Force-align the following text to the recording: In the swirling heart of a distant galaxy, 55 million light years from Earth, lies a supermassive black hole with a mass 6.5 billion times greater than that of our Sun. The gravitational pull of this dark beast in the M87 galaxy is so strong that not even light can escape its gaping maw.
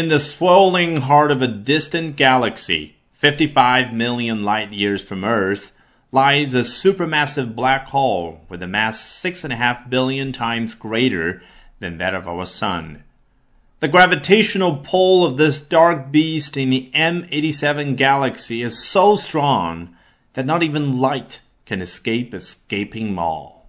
In 0.00 0.08
the 0.08 0.18
swirling 0.18 1.02
heart 1.02 1.30
of 1.30 1.42
a 1.42 1.46
distant 1.46 2.16
galaxy, 2.16 2.96
55 3.12 3.92
million 3.92 4.42
light 4.42 4.72
years 4.72 5.02
from 5.02 5.26
Earth, 5.26 5.72
lies 6.10 6.54
a 6.54 6.60
supermassive 6.60 7.54
black 7.54 7.86
hole 7.88 8.40
with 8.48 8.62
a 8.62 8.66
mass 8.66 8.98
6.5 8.98 9.90
billion 9.90 10.32
times 10.32 10.74
greater 10.74 11.42
than 11.80 11.98
that 11.98 12.14
of 12.14 12.26
our 12.26 12.46
Sun. 12.46 13.04
The 13.80 13.88
gravitational 13.88 14.78
pull 14.78 15.26
of 15.26 15.36
this 15.36 15.60
dark 15.60 16.10
beast 16.10 16.56
in 16.56 16.70
the 16.70 16.90
M87 16.94 17.94
galaxy 17.98 18.62
is 18.62 18.82
so 18.82 19.16
strong 19.16 19.94
that 20.32 20.46
not 20.46 20.62
even 20.62 20.98
light 20.98 21.42
can 21.66 21.82
escape 21.82 22.32
its 22.32 22.54
gaping 22.68 23.12
maw. 23.12 23.59